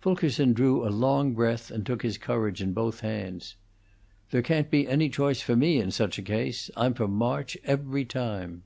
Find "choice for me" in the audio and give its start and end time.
5.08-5.78